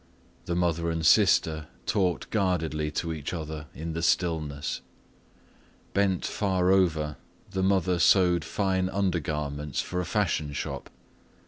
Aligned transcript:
The 0.45 0.55
mother 0.55 0.89
and 0.89 1.05
sister 1.05 1.67
talked 1.85 2.31
guardedly 2.31 2.89
to 2.89 3.13
each 3.13 3.33
other 3.35 3.67
in 3.75 3.93
the 3.93 4.01
stillness. 4.01 4.81
Bent 5.93 6.25
far 6.25 6.71
over, 6.71 7.17
the 7.51 7.61
mother 7.61 7.99
sewed 7.99 8.43
fine 8.43 8.89
undergarments 8.89 9.79
for 9.79 10.01
a 10.01 10.05
fashion 10.05 10.53
shop. 10.53 10.89